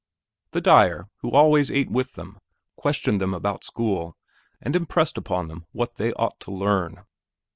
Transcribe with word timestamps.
The 0.53 0.61
dyer, 0.61 1.09
who 1.17 1.29
always 1.29 1.69
ate 1.69 1.91
with 1.91 2.13
them, 2.13 2.39
questioned 2.75 3.21
them 3.21 3.35
about 3.35 3.63
school 3.63 4.17
and 4.59 4.75
impressed 4.75 5.15
upon 5.15 5.45
them 5.45 5.67
what 5.73 5.97
they 5.97 6.11
ought 6.13 6.39
to 6.39 6.51
learn. 6.51 7.03